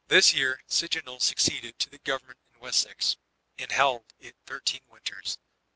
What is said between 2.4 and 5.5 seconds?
in Wessex, and held it 51 winters.